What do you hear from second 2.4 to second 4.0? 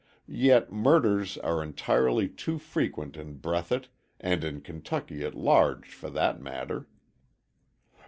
frequent in Breathitt,